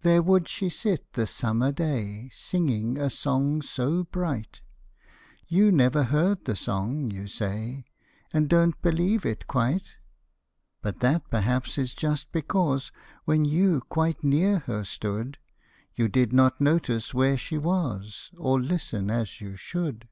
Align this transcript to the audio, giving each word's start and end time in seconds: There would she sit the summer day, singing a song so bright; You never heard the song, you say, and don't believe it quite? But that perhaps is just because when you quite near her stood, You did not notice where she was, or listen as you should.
There 0.00 0.22
would 0.22 0.48
she 0.48 0.70
sit 0.70 1.12
the 1.12 1.26
summer 1.26 1.70
day, 1.70 2.30
singing 2.32 2.96
a 2.96 3.10
song 3.10 3.60
so 3.60 4.04
bright; 4.04 4.62
You 5.48 5.70
never 5.70 6.04
heard 6.04 6.46
the 6.46 6.56
song, 6.56 7.10
you 7.10 7.26
say, 7.26 7.84
and 8.32 8.48
don't 8.48 8.80
believe 8.80 9.26
it 9.26 9.46
quite? 9.46 9.98
But 10.80 11.00
that 11.00 11.28
perhaps 11.30 11.76
is 11.76 11.92
just 11.92 12.32
because 12.32 12.90
when 13.26 13.44
you 13.44 13.82
quite 13.82 14.24
near 14.24 14.60
her 14.60 14.82
stood, 14.82 15.36
You 15.94 16.08
did 16.08 16.32
not 16.32 16.58
notice 16.62 17.12
where 17.12 17.36
she 17.36 17.58
was, 17.58 18.30
or 18.38 18.58
listen 18.58 19.10
as 19.10 19.42
you 19.42 19.56
should. 19.56 20.08